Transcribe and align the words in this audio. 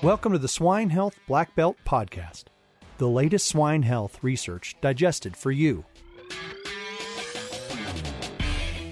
Welcome 0.00 0.30
to 0.30 0.38
the 0.38 0.46
Swine 0.46 0.90
Health 0.90 1.18
Black 1.26 1.56
Belt 1.56 1.76
Podcast, 1.84 2.44
the 2.98 3.08
latest 3.08 3.48
swine 3.48 3.82
health 3.82 4.22
research 4.22 4.76
digested 4.80 5.36
for 5.36 5.50
you. 5.50 5.84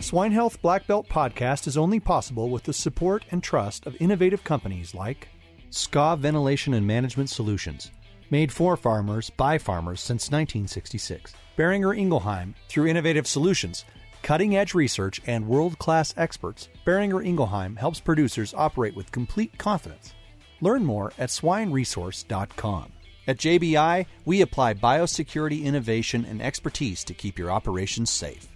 Swine 0.01 0.33
Health 0.33 0.61
Black 0.61 0.85
Belt 0.89 1.09
Podcast 1.09 1.69
is 1.69 1.77
only 1.77 2.01
possible 2.01 2.51
with 2.51 2.65
the 2.65 2.73
support 2.73 3.25
and 3.31 3.41
trust 3.41 3.87
of 3.87 3.97
innovative 4.01 4.43
companies 4.43 4.97
like 4.97 5.29
Skov 5.71 6.19
Ventilation 6.19 6.75
and 6.75 6.85
Management 6.85 7.31
Solutions, 7.31 7.93
made 8.31 8.51
for 8.51 8.77
farmers 8.77 9.31
by 9.31 9.59
farmers 9.59 10.01
since 10.01 10.25
1966. 10.33 11.35
Boehringer 11.57 11.97
Ingelheim, 11.97 12.53
through 12.69 12.89
innovative 12.89 13.29
solutions, 13.29 13.85
cutting 14.25 14.57
edge 14.57 14.75
research, 14.75 15.21
and 15.29 15.47
world 15.47 15.79
class 15.79 16.13
experts, 16.17 16.69
Boehringer 16.85 17.25
Ingelheim 17.25 17.77
helps 17.77 18.01
producers 18.01 18.53
operate 18.55 18.97
with 18.97 19.13
complete 19.13 19.57
confidence. 19.57 20.13
Learn 20.61 20.85
more 20.85 21.13
at 21.19 21.31
swineresource.com. 21.31 22.93
At 23.29 23.39
JBI, 23.39 24.07
we 24.25 24.41
apply 24.41 24.75
biosecurity 24.75 25.65
innovation 25.65 26.25
and 26.25 26.41
expertise 26.41 27.03
to 27.05 27.15
keep 27.15 27.39
your 27.39 27.51
operations 27.51 28.11
safe. 28.11 28.49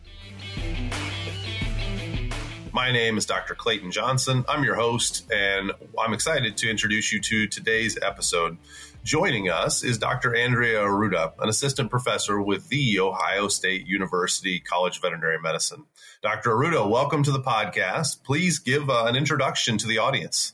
My 2.72 2.92
name 2.92 3.18
is 3.18 3.26
Dr. 3.26 3.56
Clayton 3.56 3.90
Johnson. 3.90 4.44
I'm 4.48 4.62
your 4.62 4.76
host, 4.76 5.28
and 5.32 5.72
I'm 5.98 6.12
excited 6.12 6.56
to 6.58 6.70
introduce 6.70 7.12
you 7.12 7.20
to 7.20 7.48
today's 7.48 7.98
episode. 8.00 8.58
Joining 9.02 9.48
us 9.48 9.82
is 9.82 9.98
Dr. 9.98 10.36
Andrea 10.36 10.82
Arruda, 10.82 11.32
an 11.40 11.48
assistant 11.48 11.90
professor 11.90 12.40
with 12.40 12.68
the 12.68 13.00
Ohio 13.00 13.48
State 13.48 13.88
University 13.88 14.60
College 14.60 14.96
of 14.96 15.02
Veterinary 15.02 15.40
Medicine. 15.40 15.84
Dr. 16.22 16.50
Arruda, 16.50 16.88
welcome 16.88 17.24
to 17.24 17.32
the 17.32 17.40
podcast. 17.40 18.22
Please 18.22 18.60
give 18.60 18.88
uh, 18.88 19.06
an 19.06 19.16
introduction 19.16 19.76
to 19.78 19.88
the 19.88 19.98
audience. 19.98 20.52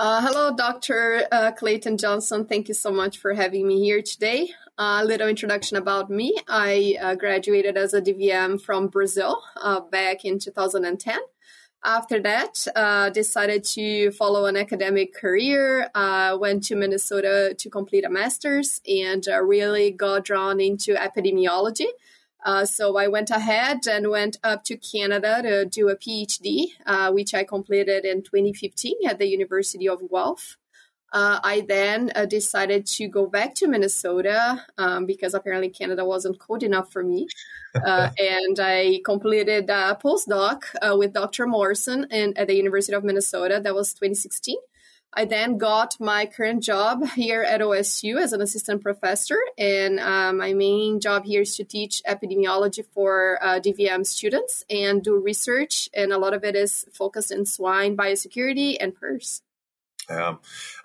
Uh, 0.00 0.20
hello, 0.20 0.54
Dr. 0.54 1.26
Uh, 1.32 1.50
Clayton 1.50 1.98
Johnson. 1.98 2.44
Thank 2.44 2.68
you 2.68 2.74
so 2.74 2.92
much 2.92 3.18
for 3.18 3.34
having 3.34 3.66
me 3.66 3.80
here 3.80 4.00
today. 4.00 4.50
A 4.78 5.04
little 5.04 5.26
introduction 5.26 5.76
about 5.76 6.08
me. 6.08 6.36
I 6.46 6.96
uh, 7.02 7.14
graduated 7.16 7.76
as 7.76 7.94
a 7.94 8.00
DVM 8.00 8.62
from 8.62 8.86
Brazil 8.86 9.42
uh, 9.60 9.80
back 9.80 10.24
in 10.24 10.38
2010. 10.38 11.18
After 11.84 12.22
that, 12.22 12.64
uh, 12.76 13.10
decided 13.10 13.64
to 13.74 14.12
follow 14.12 14.46
an 14.46 14.56
academic 14.56 15.14
career. 15.14 15.90
Uh, 15.96 16.38
went 16.40 16.62
to 16.66 16.76
Minnesota 16.76 17.56
to 17.58 17.68
complete 17.68 18.04
a 18.04 18.08
master's 18.08 18.80
and 18.86 19.26
uh, 19.26 19.42
really 19.42 19.90
got 19.90 20.24
drawn 20.24 20.60
into 20.60 20.94
epidemiology. 20.94 21.88
Uh, 22.44 22.64
so 22.64 22.96
I 22.96 23.08
went 23.08 23.30
ahead 23.30 23.86
and 23.90 24.10
went 24.10 24.38
up 24.44 24.64
to 24.64 24.76
Canada 24.76 25.42
to 25.42 25.64
do 25.64 25.88
a 25.88 25.96
PhD, 25.96 26.66
uh, 26.86 27.10
which 27.12 27.34
I 27.34 27.44
completed 27.44 28.04
in 28.04 28.22
2015 28.22 28.94
at 29.08 29.18
the 29.18 29.26
University 29.26 29.88
of 29.88 30.00
Guelph. 30.08 30.56
Uh, 31.12 31.40
I 31.42 31.62
then 31.62 32.12
uh, 32.14 32.26
decided 32.26 32.86
to 32.86 33.08
go 33.08 33.26
back 33.26 33.54
to 33.56 33.66
Minnesota 33.66 34.64
um, 34.76 35.06
because 35.06 35.32
apparently 35.32 35.70
Canada 35.70 36.04
wasn't 36.04 36.38
cold 36.38 36.62
enough 36.62 36.92
for 36.92 37.02
me. 37.02 37.26
Uh, 37.84 38.10
and 38.18 38.58
I 38.58 39.02
completed 39.04 39.68
a 39.68 39.96
postdoc 40.02 40.62
uh, 40.80 40.96
with 40.96 41.12
Dr. 41.12 41.46
Morrison 41.46 42.06
in, 42.10 42.32
at 42.36 42.48
the 42.48 42.54
University 42.54 42.94
of 42.94 43.04
Minnesota. 43.04 43.60
That 43.62 43.74
was 43.74 43.92
2016. 43.92 44.56
I 45.12 45.24
then 45.24 45.58
got 45.58 45.98
my 45.98 46.26
current 46.26 46.62
job 46.62 47.06
here 47.16 47.42
at 47.42 47.60
OSU 47.60 48.20
as 48.20 48.32
an 48.32 48.40
assistant 48.40 48.82
professor, 48.82 49.38
and 49.56 49.98
uh, 49.98 50.32
my 50.32 50.52
main 50.52 51.00
job 51.00 51.24
here 51.24 51.42
is 51.42 51.56
to 51.56 51.64
teach 51.64 52.02
epidemiology 52.06 52.84
for 52.92 53.38
uh, 53.42 53.58
DVM 53.58 54.06
students 54.06 54.64
and 54.68 55.02
do 55.02 55.16
research, 55.18 55.88
and 55.94 56.12
a 56.12 56.18
lot 56.18 56.34
of 56.34 56.44
it 56.44 56.54
is 56.54 56.84
focused 56.92 57.32
in 57.32 57.46
swine 57.46 57.96
biosecurity 57.96 58.76
and 58.78 58.94
PRRS. 58.94 59.40
Yeah, 60.10 60.36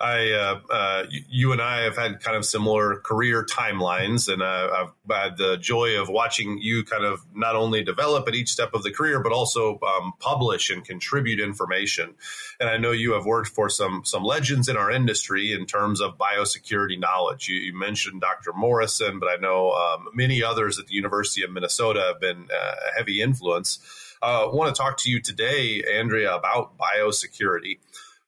I, 0.02 0.32
uh, 0.32 0.60
uh, 0.70 1.06
you 1.10 1.52
and 1.52 1.62
I 1.62 1.82
have 1.84 1.96
had 1.96 2.20
kind 2.20 2.36
of 2.36 2.44
similar 2.44 2.96
career 2.96 3.42
timelines, 3.42 4.30
and 4.30 4.42
uh, 4.42 4.70
I've 4.76 5.16
had 5.16 5.38
the 5.38 5.56
joy 5.56 5.98
of 5.98 6.10
watching 6.10 6.58
you 6.58 6.84
kind 6.84 7.06
of 7.06 7.24
not 7.34 7.56
only 7.56 7.82
develop 7.82 8.28
at 8.28 8.34
each 8.34 8.50
step 8.50 8.74
of 8.74 8.82
the 8.82 8.90
career, 8.90 9.20
but 9.20 9.32
also 9.32 9.78
um, 9.80 10.12
publish 10.18 10.68
and 10.68 10.84
contribute 10.84 11.40
information. 11.40 12.16
And 12.60 12.68
I 12.68 12.76
know 12.76 12.90
you 12.90 13.14
have 13.14 13.24
worked 13.24 13.48
for 13.48 13.70
some 13.70 14.04
some 14.04 14.24
legends 14.24 14.68
in 14.68 14.76
our 14.76 14.90
industry 14.90 15.54
in 15.54 15.64
terms 15.64 16.02
of 16.02 16.18
biosecurity 16.18 17.00
knowledge. 17.00 17.48
You, 17.48 17.56
you 17.56 17.78
mentioned 17.78 18.20
Dr. 18.20 18.52
Morrison, 18.52 19.20
but 19.20 19.30
I 19.30 19.36
know 19.36 19.70
um, 19.70 20.08
many 20.12 20.42
others 20.42 20.78
at 20.78 20.88
the 20.88 20.94
University 20.94 21.42
of 21.42 21.50
Minnesota 21.50 22.04
have 22.08 22.20
been 22.20 22.48
uh, 22.52 22.74
a 22.90 22.98
heavy 22.98 23.22
influence. 23.22 23.78
I 24.22 24.44
uh, 24.44 24.50
want 24.52 24.74
to 24.74 24.78
talk 24.78 24.98
to 24.98 25.10
you 25.10 25.20
today, 25.20 25.82
Andrea, 25.98 26.34
about 26.34 26.78
biosecurity 26.78 27.78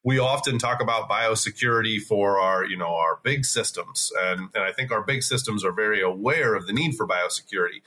we 0.06 0.20
often 0.20 0.56
talk 0.56 0.80
about 0.80 1.08
biosecurity 1.08 2.00
for 2.00 2.38
our, 2.38 2.64
you 2.64 2.76
know, 2.76 2.94
our 2.94 3.18
big 3.24 3.44
systems. 3.44 4.12
And, 4.16 4.48
and 4.54 4.62
I 4.62 4.70
think 4.70 4.92
our 4.92 5.02
big 5.02 5.24
systems 5.24 5.64
are 5.64 5.72
very 5.72 6.00
aware 6.00 6.54
of 6.54 6.68
the 6.68 6.72
need 6.72 6.94
for 6.94 7.08
biosecurity. 7.08 7.82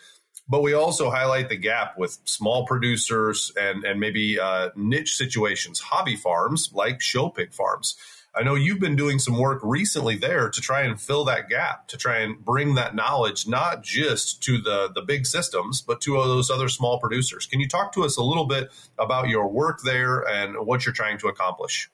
But 0.46 0.62
we 0.62 0.74
also 0.74 1.10
highlight 1.10 1.48
the 1.48 1.56
gap 1.56 1.98
with 1.98 2.20
small 2.26 2.66
producers 2.66 3.54
and, 3.58 3.86
and 3.86 4.02
maybe 4.02 4.38
uh, 4.38 4.72
niche 4.76 5.16
situations, 5.16 5.80
hobby 5.80 6.18
farms 6.18 6.72
like 6.74 7.00
show 7.00 7.30
pig 7.30 7.54
farms. 7.54 7.96
I 8.36 8.44
know 8.44 8.56
you've 8.56 8.82
been 8.82 8.98
doing 8.98 9.20
some 9.20 9.40
work 9.40 9.62
recently 9.64 10.18
there 10.18 10.50
to 10.50 10.60
try 10.60 10.82
and 10.82 11.00
fill 11.00 11.24
that 11.24 11.48
gap, 11.48 11.88
to 11.88 11.98
try 11.98 12.18
and 12.18 12.44
bring 12.44 12.76
that 12.76 12.96
knowledge 12.96 13.48
not 13.48 13.82
just 13.82 14.44
to 14.44 14.58
the, 14.60 14.90
the 14.94 15.04
big 15.04 15.26
systems, 15.26 15.82
but 15.82 16.02
to 16.02 16.16
those 16.16 16.50
other 16.50 16.68
small 16.68 17.00
producers. 17.00 17.46
Can 17.46 17.62
you 17.62 17.70
talk 17.70 17.94
to 17.94 18.04
us 18.04 18.18
a 18.18 18.24
little 18.24 18.46
bit 18.46 18.72
about 18.98 19.30
your 19.30 19.48
work 19.48 19.80
there 19.86 20.28
and 20.28 20.58
what 20.68 20.86
you're 20.86 20.92
trying 20.92 21.18
to 21.20 21.30
accomplish? 21.30 21.90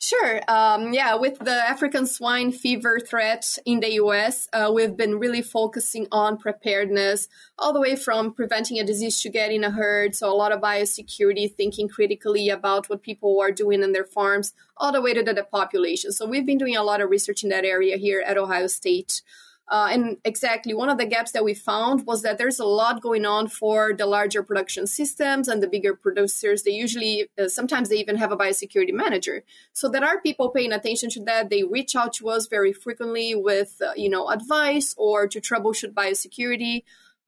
Sure. 0.00 0.40
Um, 0.46 0.92
yeah, 0.92 1.16
with 1.16 1.40
the 1.40 1.50
African 1.50 2.06
swine 2.06 2.52
fever 2.52 3.00
threat 3.00 3.58
in 3.66 3.80
the 3.80 3.94
US, 3.94 4.48
uh, 4.52 4.70
we've 4.72 4.96
been 4.96 5.18
really 5.18 5.42
focusing 5.42 6.06
on 6.12 6.38
preparedness, 6.38 7.26
all 7.58 7.72
the 7.72 7.80
way 7.80 7.96
from 7.96 8.32
preventing 8.32 8.78
a 8.78 8.84
disease 8.84 9.20
to 9.22 9.28
get 9.28 9.50
in 9.50 9.64
a 9.64 9.72
herd. 9.72 10.14
So, 10.14 10.32
a 10.32 10.36
lot 10.36 10.52
of 10.52 10.60
biosecurity, 10.60 11.52
thinking 11.52 11.88
critically 11.88 12.48
about 12.48 12.88
what 12.88 13.02
people 13.02 13.40
are 13.40 13.50
doing 13.50 13.82
in 13.82 13.90
their 13.90 14.04
farms, 14.04 14.52
all 14.76 14.92
the 14.92 15.02
way 15.02 15.14
to 15.14 15.22
the 15.24 15.42
population. 15.42 16.12
So, 16.12 16.26
we've 16.28 16.46
been 16.46 16.58
doing 16.58 16.76
a 16.76 16.84
lot 16.84 17.00
of 17.00 17.10
research 17.10 17.42
in 17.42 17.48
that 17.48 17.64
area 17.64 17.96
here 17.96 18.22
at 18.24 18.38
Ohio 18.38 18.68
State. 18.68 19.22
Uh, 19.70 19.88
and 19.90 20.16
exactly 20.24 20.72
one 20.72 20.88
of 20.88 20.96
the 20.96 21.04
gaps 21.04 21.32
that 21.32 21.44
we 21.44 21.52
found 21.52 22.06
was 22.06 22.22
that 22.22 22.38
there's 22.38 22.58
a 22.58 22.64
lot 22.64 23.02
going 23.02 23.26
on 23.26 23.48
for 23.48 23.92
the 23.92 24.06
larger 24.06 24.42
production 24.42 24.86
systems 24.86 25.46
and 25.46 25.62
the 25.62 25.68
bigger 25.68 25.94
producers. 25.94 26.62
They 26.62 26.70
usually, 26.70 27.28
uh, 27.38 27.48
sometimes 27.48 27.90
they 27.90 27.96
even 27.96 28.16
have 28.16 28.32
a 28.32 28.36
biosecurity 28.36 28.94
manager. 28.94 29.44
So 29.74 29.90
there 29.90 30.04
are 30.04 30.22
people 30.22 30.48
paying 30.48 30.72
attention 30.72 31.10
to 31.10 31.24
that. 31.24 31.50
They 31.50 31.64
reach 31.64 31.94
out 31.94 32.14
to 32.14 32.30
us 32.30 32.46
very 32.46 32.72
frequently 32.72 33.34
with, 33.34 33.76
uh, 33.86 33.92
you 33.94 34.08
know, 34.08 34.28
advice 34.28 34.94
or 34.96 35.28
to 35.28 35.38
troubleshoot 35.38 35.92
biosecurity. 35.92 36.84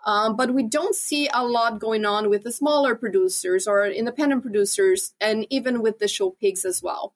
Um, 0.07 0.35
but 0.35 0.55
we 0.55 0.63
don't 0.63 0.95
see 0.95 1.29
a 1.35 1.45
lot 1.45 1.79
going 1.79 2.07
on 2.07 2.31
with 2.31 2.43
the 2.45 2.53
smaller 2.53 2.95
producers 2.95 3.67
or 3.67 3.85
independent 3.85 4.41
producers, 4.41 5.13
and 5.21 5.47
even 5.51 5.83
with 5.83 5.99
the 5.99 6.09
show 6.09 6.31
pigs 6.31 6.65
as 6.65 6.83
well. 6.83 7.13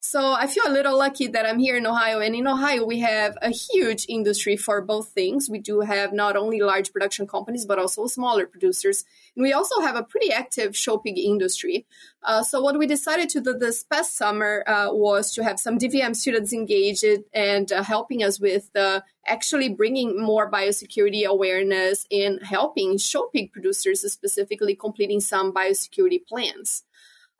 So 0.00 0.32
I 0.32 0.46
feel 0.46 0.62
a 0.66 0.70
little 0.70 0.96
lucky 0.96 1.26
that 1.26 1.44
I'm 1.44 1.58
here 1.58 1.76
in 1.76 1.84
Ohio. 1.84 2.20
And 2.20 2.34
in 2.34 2.46
Ohio, 2.46 2.84
we 2.84 3.00
have 3.00 3.36
a 3.42 3.50
huge 3.50 4.06
industry 4.08 4.56
for 4.56 4.80
both 4.80 5.08
things. 5.08 5.50
We 5.50 5.58
do 5.58 5.80
have 5.80 6.12
not 6.12 6.36
only 6.36 6.60
large 6.60 6.92
production 6.92 7.26
companies, 7.26 7.66
but 7.66 7.80
also 7.80 8.06
smaller 8.06 8.46
producers. 8.46 9.04
And 9.34 9.42
we 9.42 9.52
also 9.52 9.80
have 9.80 9.96
a 9.96 10.04
pretty 10.04 10.30
active 10.32 10.76
show 10.76 10.98
pig 10.98 11.18
industry. 11.18 11.84
Uh, 12.22 12.44
so 12.44 12.62
what 12.62 12.78
we 12.78 12.86
decided 12.86 13.28
to 13.30 13.40
do 13.40 13.54
this 13.54 13.82
past 13.82 14.16
summer 14.16 14.62
uh, 14.68 14.88
was 14.92 15.32
to 15.34 15.42
have 15.42 15.58
some 15.58 15.78
DVM 15.78 16.14
students 16.14 16.52
engaged 16.52 17.04
and 17.32 17.72
uh, 17.72 17.82
helping 17.82 18.22
us 18.22 18.38
with 18.38 18.70
uh, 18.76 19.00
actually 19.26 19.68
bringing 19.68 20.20
more 20.20 20.50
biosecurity 20.50 21.24
awareness 21.24 22.06
and 22.10 22.40
helping 22.44 22.98
show 22.98 23.26
pig 23.32 23.52
producers 23.52 24.00
specifically 24.10 24.76
completing 24.76 25.20
some 25.20 25.52
biosecurity 25.52 26.24
plans. 26.24 26.84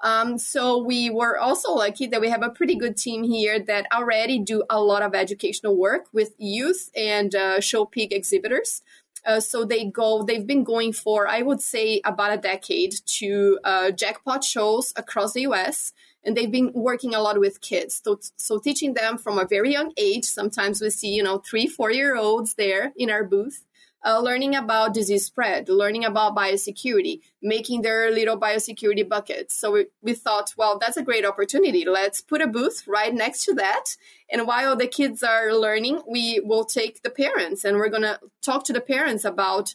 Um, 0.00 0.38
so 0.38 0.78
we 0.78 1.10
were 1.10 1.38
also 1.38 1.72
lucky 1.72 2.06
that 2.06 2.20
we 2.20 2.28
have 2.28 2.42
a 2.42 2.50
pretty 2.50 2.76
good 2.76 2.96
team 2.96 3.24
here 3.24 3.58
that 3.58 3.86
already 3.92 4.38
do 4.38 4.62
a 4.70 4.80
lot 4.80 5.02
of 5.02 5.14
educational 5.14 5.76
work 5.76 6.06
with 6.12 6.34
youth 6.38 6.90
and 6.96 7.34
uh, 7.34 7.60
show 7.60 7.84
pig 7.84 8.12
exhibitors. 8.12 8.82
Uh, 9.26 9.40
so 9.40 9.64
they 9.64 9.84
go, 9.84 10.22
they've 10.22 10.46
been 10.46 10.62
going 10.62 10.92
for, 10.92 11.26
I 11.26 11.42
would 11.42 11.60
say, 11.60 12.00
about 12.04 12.32
a 12.32 12.40
decade 12.40 12.94
to 13.18 13.58
uh, 13.64 13.90
jackpot 13.90 14.44
shows 14.44 14.92
across 14.96 15.32
the 15.32 15.42
US. 15.42 15.92
And 16.24 16.36
they've 16.36 16.50
been 16.50 16.72
working 16.74 17.14
a 17.14 17.20
lot 17.20 17.38
with 17.40 17.60
kids. 17.60 18.00
So, 18.04 18.20
so 18.36 18.58
teaching 18.58 18.94
them 18.94 19.18
from 19.18 19.38
a 19.38 19.46
very 19.46 19.72
young 19.72 19.92
age. 19.96 20.24
Sometimes 20.24 20.80
we 20.80 20.90
see, 20.90 21.08
you 21.08 21.22
know, 21.22 21.38
three, 21.38 21.66
four 21.66 21.90
year 21.90 22.16
olds 22.16 22.54
there 22.54 22.92
in 22.96 23.10
our 23.10 23.24
booth 23.24 23.64
uh, 24.04 24.20
learning 24.20 24.54
about 24.54 24.94
disease 24.94 25.26
spread, 25.26 25.68
learning 25.68 26.04
about 26.04 26.36
biosecurity, 26.36 27.20
making 27.42 27.82
their 27.82 28.10
little 28.10 28.38
biosecurity 28.38 29.08
buckets. 29.08 29.54
So 29.54 29.72
we, 29.72 29.86
we 30.02 30.14
thought, 30.14 30.54
well, 30.56 30.78
that's 30.78 30.96
a 30.96 31.02
great 31.02 31.24
opportunity. 31.24 31.84
Let's 31.84 32.20
put 32.20 32.40
a 32.40 32.46
booth 32.46 32.86
right 32.86 33.12
next 33.12 33.44
to 33.46 33.54
that. 33.54 33.96
And 34.30 34.46
while 34.46 34.76
the 34.76 34.86
kids 34.86 35.22
are 35.22 35.52
learning, 35.52 36.02
we 36.08 36.40
will 36.44 36.64
take 36.64 37.02
the 37.02 37.10
parents 37.10 37.64
and 37.64 37.76
we're 37.76 37.88
going 37.88 38.02
to 38.02 38.20
talk 38.42 38.64
to 38.64 38.72
the 38.72 38.80
parents 38.80 39.24
about 39.24 39.74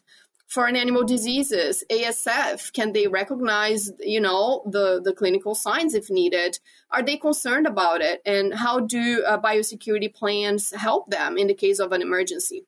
foreign 0.54 0.76
animal 0.76 1.04
diseases, 1.04 1.84
ASF, 1.90 2.72
can 2.74 2.94
they 2.94 3.08
recognize, 3.08 3.92
you 4.00 4.22
know, 4.22 4.62
the, 4.70 5.02
the 5.04 5.12
clinical 5.12 5.56
signs 5.56 5.96
if 5.96 6.12
needed? 6.12 6.60
Are 6.92 7.02
they 7.02 7.18
concerned 7.18 7.66
about 7.66 8.02
it? 8.02 8.22
And 8.24 8.54
how 8.54 8.80
do 8.80 9.24
uh, 9.24 9.40
biosecurity 9.40 10.14
plans 10.14 10.72
help 10.72 11.10
them 11.10 11.38
in 11.40 11.48
the 11.48 11.56
case 11.56 11.80
of 11.80 11.92
an 11.92 12.04
emergency? 12.04 12.68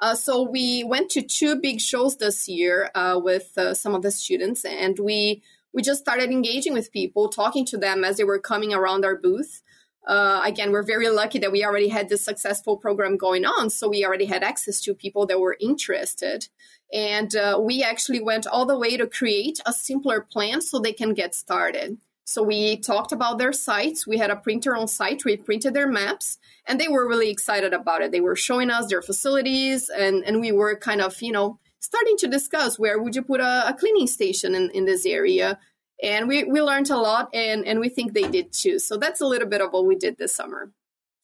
Uh, 0.00 0.14
so 0.14 0.42
we 0.42 0.82
went 0.82 1.10
to 1.10 1.22
two 1.22 1.56
big 1.56 1.80
shows 1.80 2.16
this 2.16 2.48
year 2.48 2.90
uh, 2.94 3.20
with 3.22 3.56
uh, 3.58 3.74
some 3.74 3.94
of 3.94 4.02
the 4.02 4.10
students, 4.10 4.64
and 4.64 4.98
we 4.98 5.42
we 5.72 5.82
just 5.82 6.00
started 6.00 6.30
engaging 6.30 6.72
with 6.72 6.90
people, 6.90 7.28
talking 7.28 7.64
to 7.66 7.78
them 7.78 8.02
as 8.02 8.16
they 8.16 8.24
were 8.24 8.40
coming 8.40 8.74
around 8.74 9.04
our 9.04 9.16
booth. 9.16 9.62
Uh, 10.06 10.40
again, 10.44 10.72
we're 10.72 10.82
very 10.82 11.08
lucky 11.08 11.38
that 11.38 11.52
we 11.52 11.64
already 11.64 11.88
had 11.88 12.08
this 12.08 12.24
successful 12.24 12.76
program 12.76 13.16
going 13.16 13.44
on. 13.44 13.70
So 13.70 13.88
we 13.88 14.04
already 14.04 14.24
had 14.24 14.42
access 14.42 14.80
to 14.82 14.94
people 14.94 15.26
that 15.26 15.38
were 15.38 15.56
interested. 15.60 16.48
And 16.92 17.36
uh, 17.36 17.60
we 17.62 17.82
actually 17.82 18.20
went 18.20 18.46
all 18.46 18.66
the 18.66 18.78
way 18.78 18.96
to 18.96 19.06
create 19.06 19.60
a 19.64 19.72
simpler 19.72 20.20
plan 20.20 20.60
so 20.60 20.78
they 20.80 20.92
can 20.92 21.14
get 21.14 21.34
started. 21.34 21.98
So 22.30 22.44
we 22.44 22.76
talked 22.76 23.10
about 23.10 23.38
their 23.38 23.52
sites. 23.52 24.06
We 24.06 24.16
had 24.16 24.30
a 24.30 24.36
printer 24.36 24.76
on 24.76 24.86
site. 24.86 25.24
We 25.24 25.36
printed 25.36 25.74
their 25.74 25.88
maps 25.88 26.38
and 26.64 26.78
they 26.78 26.86
were 26.86 27.08
really 27.08 27.28
excited 27.28 27.72
about 27.72 28.02
it. 28.02 28.12
They 28.12 28.20
were 28.20 28.36
showing 28.36 28.70
us 28.70 28.86
their 28.86 29.02
facilities 29.02 29.88
and, 29.88 30.22
and 30.24 30.40
we 30.40 30.52
were 30.52 30.76
kind 30.76 31.00
of, 31.00 31.20
you 31.22 31.32
know, 31.32 31.58
starting 31.80 32.16
to 32.18 32.28
discuss 32.28 32.78
where 32.78 33.02
would 33.02 33.16
you 33.16 33.22
put 33.22 33.40
a, 33.40 33.70
a 33.70 33.74
cleaning 33.74 34.06
station 34.06 34.54
in, 34.54 34.70
in 34.70 34.84
this 34.84 35.04
area 35.06 35.58
and 36.00 36.28
we, 36.28 36.44
we 36.44 36.62
learned 36.62 36.88
a 36.90 36.96
lot 36.96 37.30
and, 37.34 37.66
and 37.66 37.80
we 37.80 37.88
think 37.88 38.12
they 38.12 38.28
did 38.28 38.52
too 38.52 38.78
so 38.78 38.96
that's 38.96 39.20
a 39.20 39.26
little 39.26 39.48
bit 39.48 39.60
of 39.60 39.72
what 39.72 39.86
we 39.86 39.96
did 39.96 40.16
this 40.16 40.34
summer 40.34 40.70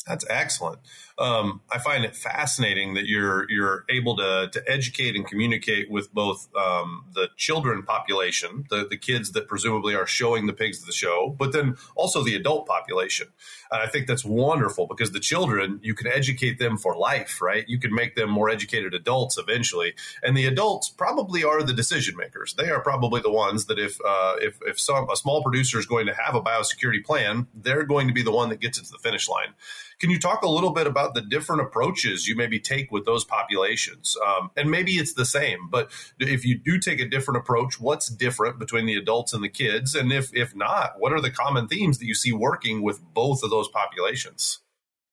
that's 0.06 0.24
excellent. 0.30 0.78
Um, 1.18 1.62
I 1.72 1.78
find 1.78 2.04
it 2.04 2.14
fascinating 2.14 2.94
that 2.94 3.06
you're 3.06 3.50
you're 3.50 3.84
able 3.88 4.16
to 4.18 4.48
to 4.52 4.62
educate 4.70 5.16
and 5.16 5.26
communicate 5.26 5.90
with 5.90 6.12
both 6.12 6.48
um, 6.54 7.06
the 7.14 7.28
children 7.36 7.82
population, 7.82 8.66
the 8.70 8.86
the 8.88 8.98
kids 8.98 9.32
that 9.32 9.48
presumably 9.48 9.94
are 9.94 10.06
showing 10.06 10.46
the 10.46 10.52
pigs 10.52 10.80
at 10.80 10.86
the 10.86 10.92
show, 10.92 11.34
but 11.38 11.52
then 11.52 11.76
also 11.94 12.22
the 12.22 12.34
adult 12.34 12.66
population. 12.66 13.28
And 13.70 13.82
I 13.82 13.86
think 13.86 14.06
that's 14.06 14.24
wonderful 14.24 14.86
because 14.86 15.12
the 15.12 15.20
children 15.20 15.80
you 15.82 15.94
can 15.94 16.06
educate 16.06 16.58
them 16.58 16.76
for 16.76 16.94
life, 16.94 17.40
right? 17.40 17.64
You 17.66 17.80
can 17.80 17.94
make 17.94 18.14
them 18.14 18.30
more 18.30 18.50
educated 18.50 18.94
adults 18.94 19.38
eventually, 19.38 19.94
and 20.22 20.36
the 20.36 20.46
adults 20.46 20.90
probably 20.90 21.42
are 21.42 21.62
the 21.62 21.72
decision 21.72 22.16
makers. 22.16 22.54
They 22.54 22.70
are 22.70 22.80
probably 22.80 23.22
the 23.22 23.32
ones 23.32 23.66
that 23.66 23.78
if 23.78 23.98
uh, 24.06 24.34
if 24.40 24.58
if 24.66 24.78
some 24.78 25.08
a 25.08 25.16
small 25.16 25.42
producer 25.42 25.78
is 25.78 25.86
going 25.86 26.06
to 26.06 26.14
have 26.14 26.34
a 26.34 26.42
biosecurity 26.42 27.04
plan, 27.04 27.46
they're 27.54 27.84
going 27.84 28.06
to 28.06 28.14
be 28.14 28.22
the 28.22 28.32
one 28.32 28.50
that 28.50 28.60
gets 28.60 28.78
it 28.78 28.84
to 28.84 28.92
the 28.92 28.98
finish 28.98 29.28
line. 29.30 29.54
Can 29.98 30.10
you 30.10 30.18
talk 30.18 30.42
a 30.42 30.48
little 30.48 30.72
bit 30.72 30.86
about 30.86 31.14
the 31.14 31.22
different 31.22 31.62
approaches 31.62 32.28
you 32.28 32.36
maybe 32.36 32.60
take 32.60 32.92
with 32.92 33.06
those 33.06 33.24
populations? 33.24 34.14
Um, 34.26 34.50
and 34.54 34.70
maybe 34.70 34.92
it's 34.92 35.14
the 35.14 35.24
same, 35.24 35.68
but 35.70 35.90
if 36.20 36.44
you 36.44 36.58
do 36.58 36.78
take 36.78 37.00
a 37.00 37.08
different 37.08 37.38
approach, 37.38 37.80
what's 37.80 38.08
different 38.08 38.58
between 38.58 38.84
the 38.84 38.96
adults 38.96 39.32
and 39.32 39.42
the 39.42 39.48
kids? 39.48 39.94
And 39.94 40.12
if 40.12 40.34
if 40.34 40.54
not, 40.54 40.94
what 40.98 41.12
are 41.12 41.20
the 41.20 41.30
common 41.30 41.66
themes 41.66 41.98
that 41.98 42.06
you 42.06 42.14
see 42.14 42.32
working 42.32 42.82
with 42.82 43.00
both 43.14 43.42
of 43.42 43.48
those 43.48 43.68
populations? 43.68 44.60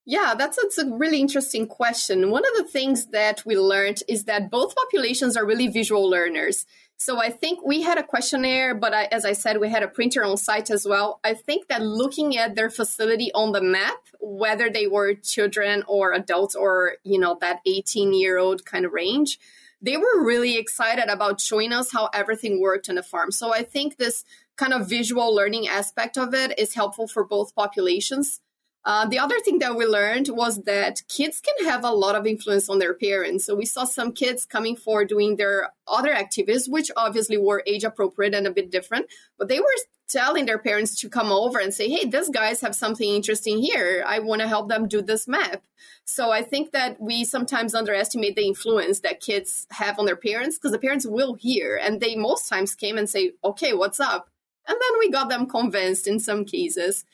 Yeah, 0.06 0.36
that's, 0.38 0.58
that's 0.58 0.78
a 0.78 0.90
really 0.90 1.22
interesting 1.22 1.66
question. 1.66 2.30
One 2.30 2.44
of 2.46 2.58
the 2.58 2.70
things 2.70 3.08
that 3.08 3.44
we 3.46 3.58
learned 3.58 4.04
is 4.10 4.26
that 4.26 4.52
both 4.52 4.76
populations 4.76 5.38
are 5.38 5.46
really 5.46 5.68
visual 5.68 6.10
learners. 6.10 6.66
So 6.98 7.20
I 7.20 7.30
think 7.30 7.66
we 7.66 7.82
had 7.82 7.98
a 7.98 8.04
questionnaire, 8.04 8.76
but 8.76 8.94
I, 8.94 9.06
as 9.06 9.26
I 9.26 9.34
said, 9.34 9.60
we 9.60 9.70
had 9.70 9.84
a 9.84 9.88
printer 9.88 10.24
on 10.24 10.38
site 10.38 10.70
as 10.70 10.86
well. 10.86 11.20
I 11.24 11.34
think 11.34 11.68
that 11.68 11.82
looking 11.82 12.38
at 12.38 12.56
their 12.56 12.70
facility 12.70 13.32
on 13.34 13.54
the 13.54 13.62
map, 13.62 13.98
whether 14.20 14.70
they 14.70 14.88
were 14.88 15.14
children 15.14 15.84
or 15.88 16.14
adults 16.14 16.56
or, 16.56 16.94
you 17.04 17.20
know, 17.20 17.38
that 17.42 17.60
18 17.66 18.14
year 18.14 18.38
old 18.38 18.66
kind 18.66 18.86
of 18.86 18.94
range, 18.94 19.40
they 19.82 19.98
were 19.98 20.24
really 20.24 20.58
excited 20.58 21.10
about 21.10 21.42
showing 21.42 21.74
us 21.74 21.92
how 21.92 22.10
everything 22.14 22.62
worked 22.62 22.88
on 22.90 22.96
the 22.96 23.04
farm. 23.04 23.32
So 23.32 23.54
I 23.54 23.64
think 23.64 23.98
this 23.98 24.24
kind 24.56 24.74
of 24.74 24.88
visual 24.88 25.34
learning 25.36 25.68
aspect 25.68 26.18
of 26.18 26.34
it 26.34 26.58
is 26.58 26.74
helpful 26.74 27.08
for 27.08 27.26
both 27.26 27.56
populations. 27.56 28.40
Uh, 28.86 29.06
the 29.06 29.20
other 29.20 29.40
thing 29.40 29.60
that 29.60 29.78
we 29.78 29.86
learned 29.86 30.28
was 30.30 30.64
that 30.64 31.02
kids 31.08 31.40
can 31.40 31.68
have 31.68 31.86
a 31.86 31.92
lot 31.92 32.16
of 32.16 32.28
influence 32.28 32.70
on 32.70 32.80
their 32.80 32.94
parents. 32.94 33.46
So 33.46 33.56
we 33.56 33.66
saw 33.66 33.86
some 33.86 34.12
kids 34.12 34.46
coming 34.46 34.76
for 34.76 35.06
doing 35.06 35.38
their 35.38 35.72
other 35.88 36.14
activities, 36.14 36.68
which 36.68 36.92
obviously 36.98 37.38
were 37.38 37.64
age 37.66 37.86
appropriate 37.86 38.34
and 38.34 38.46
a 38.46 38.52
bit 38.52 38.72
different, 38.72 39.08
but 39.38 39.48
they 39.48 39.60
were 39.60 39.66
telling 40.10 40.46
their 40.46 40.60
parents 40.60 40.96
to 41.00 41.10
come 41.10 41.32
over 41.32 41.60
and 41.60 41.74
say, 41.74 41.90
Hey, 41.90 42.06
these 42.06 42.30
guys 42.30 42.60
have 42.62 42.76
something 42.76 43.10
interesting 43.10 43.60
here. 43.60 44.04
I 44.06 44.20
want 44.20 44.42
to 44.42 44.48
help 44.48 44.68
them 44.68 44.88
do 44.88 45.02
this 45.02 45.28
map. 45.28 45.64
So 46.04 46.30
I 46.32 46.42
think 46.42 46.72
that 46.72 47.00
we 47.00 47.24
sometimes 47.24 47.74
underestimate 47.74 48.36
the 48.36 48.46
influence 48.46 49.00
that 49.00 49.22
kids 49.22 49.66
have 49.72 49.98
on 49.98 50.06
their 50.06 50.18
parents 50.18 50.58
because 50.58 50.72
the 50.72 50.78
parents 50.78 51.08
will 51.08 51.36
hear 51.36 51.80
and 51.82 52.02
they 52.02 52.16
most 52.16 52.50
times 52.50 52.76
came 52.76 52.98
and 52.98 53.10
say, 53.10 53.32
Okay, 53.46 53.74
what's 53.74 54.02
up? 54.02 54.30
And 54.68 54.78
then 54.80 55.00
we 55.00 55.10
got 55.10 55.30
them 55.30 55.48
convinced 55.48 56.08
in 56.08 56.20
some 56.20 56.46
cases. 56.46 57.06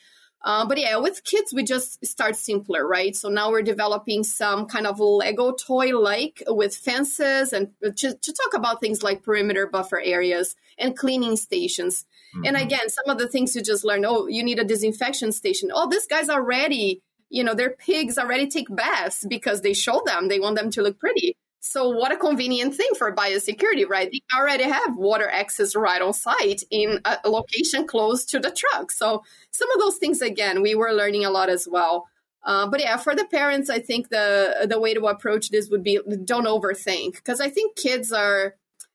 Uh, 0.42 0.66
but 0.66 0.78
yeah, 0.78 0.96
with 0.96 1.22
kids, 1.24 1.52
we 1.52 1.62
just 1.62 2.04
start 2.04 2.34
simpler, 2.34 2.86
right? 2.86 3.14
So 3.14 3.28
now 3.28 3.50
we're 3.50 3.62
developing 3.62 4.24
some 4.24 4.66
kind 4.66 4.86
of 4.86 4.98
Lego 4.98 5.52
toy 5.52 5.98
like 5.98 6.42
with 6.46 6.74
fences 6.74 7.52
and 7.52 7.68
to, 7.82 8.14
to, 8.14 8.32
talk 8.32 8.54
about 8.54 8.80
things 8.80 9.02
like 9.02 9.22
perimeter 9.22 9.66
buffer 9.66 10.00
areas 10.00 10.56
and 10.78 10.96
cleaning 10.96 11.36
stations. 11.36 12.06
Mm-hmm. 12.34 12.46
And 12.46 12.56
again, 12.56 12.88
some 12.88 13.10
of 13.10 13.18
the 13.18 13.28
things 13.28 13.54
you 13.54 13.62
just 13.62 13.84
learn 13.84 14.04
oh, 14.06 14.28
you 14.28 14.42
need 14.42 14.58
a 14.58 14.64
disinfection 14.64 15.32
station. 15.32 15.70
Oh, 15.74 15.90
these 15.90 16.06
guys 16.06 16.30
already, 16.30 17.02
you 17.28 17.44
know, 17.44 17.54
their 17.54 17.70
pigs 17.70 18.16
already 18.16 18.46
take 18.46 18.74
baths 18.74 19.26
because 19.28 19.60
they 19.60 19.74
show 19.74 20.02
them, 20.06 20.28
they 20.28 20.40
want 20.40 20.56
them 20.56 20.70
to 20.70 20.82
look 20.82 20.98
pretty. 20.98 21.36
So 21.60 21.90
what 21.90 22.10
a 22.10 22.16
convenient 22.16 22.74
thing 22.74 22.88
for 22.96 23.14
biosecurity, 23.14 23.86
right? 23.86 24.10
They 24.10 24.22
already 24.34 24.64
have 24.64 24.96
water 24.96 25.28
access 25.28 25.76
right 25.76 26.00
on 26.00 26.14
site 26.14 26.62
in 26.70 27.00
a 27.04 27.28
location 27.28 27.86
close 27.86 28.24
to 28.26 28.40
the 28.40 28.50
truck. 28.50 28.90
So 28.90 29.22
some 29.50 29.70
of 29.72 29.78
those 29.78 29.96
things, 29.96 30.22
again, 30.22 30.62
we 30.62 30.74
were 30.74 30.92
learning 30.92 31.26
a 31.26 31.30
lot 31.30 31.50
as 31.50 31.68
well. 31.70 32.06
Uh, 32.42 32.66
but 32.66 32.80
yeah, 32.80 32.96
for 32.96 33.14
the 33.14 33.26
parents, 33.26 33.68
I 33.68 33.78
think 33.78 34.08
the 34.08 34.66
the 34.68 34.80
way 34.80 34.94
to 34.94 35.06
approach 35.06 35.50
this 35.50 35.68
would 35.68 35.84
be 35.84 36.00
don't 36.24 36.46
overthink 36.46 37.16
because 37.16 37.40
I 37.40 37.50
think 37.50 37.76
kids 37.76 38.10
are, 38.10 38.54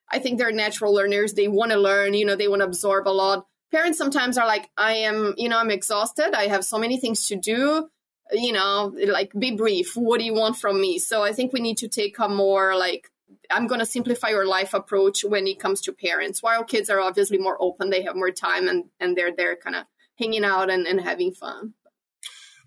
I 0.10 0.18
think 0.18 0.40
they're 0.40 0.52
natural 0.52 0.94
learners. 0.94 1.34
They 1.34 1.48
want 1.48 1.72
to 1.72 1.78
learn, 1.78 2.16
you 2.16 2.26
know, 2.26 2.36
they 2.36 2.48
want 2.48 2.62
to 2.62 2.66
absorb 2.66 3.08
a 3.08 3.10
lot. 3.10 3.46
Parents 3.72 4.00
sometimes 4.00 4.40
are 4.40 4.48
like, 4.48 4.72
I 4.76 4.94
am, 4.94 5.36
you 5.38 5.50
know, 5.50 5.60
I'm 5.60 5.70
exhausted. 5.70 6.34
I 6.34 6.48
have 6.48 6.66
so 6.66 6.80
many 6.80 7.00
things 7.00 7.28
to 7.28 7.36
do 7.36 7.90
you 8.32 8.52
know, 8.52 8.94
like 9.08 9.32
be 9.38 9.52
brief. 9.52 9.96
What 9.96 10.20
do 10.20 10.26
you 10.26 10.34
want 10.34 10.58
from 10.58 10.80
me? 10.80 11.00
So 11.00 11.24
I 11.24 11.32
think 11.32 11.54
we 11.54 11.60
need 11.60 11.78
to 11.78 11.88
take 11.88 12.18
a 12.20 12.28
more 12.28 12.76
like 12.76 13.10
I'm 13.52 13.68
going 13.68 13.80
to 13.80 13.86
simplify 13.86 14.30
your 14.30 14.48
life 14.48 14.74
approach 14.74 15.24
when 15.24 15.48
it 15.48 15.60
comes 15.60 15.82
to 15.82 15.94
parents. 15.94 16.42
While 16.42 16.64
kids 16.64 16.90
are 16.90 17.00
obviously 17.00 17.38
more 17.38 17.58
open, 17.60 17.90
they 17.90 18.04
have 18.04 18.16
more 18.16 18.32
time 18.32 18.68
and 18.68 18.86
and 19.00 19.16
they're 19.16 19.36
there 19.36 19.56
kind 19.56 19.76
of 19.76 19.86
hanging 20.18 20.46
out 20.46 20.70
and, 20.70 20.88
and 20.88 21.02
having 21.02 21.34
fun. 21.34 21.74